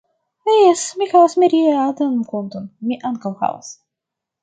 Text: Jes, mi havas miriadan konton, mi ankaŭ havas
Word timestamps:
Jes, 0.53 0.85
mi 1.01 1.09
havas 1.11 1.37
miriadan 1.45 2.17
konton, 2.33 2.69
mi 2.91 3.01
ankaŭ 3.13 3.37
havas 3.47 3.75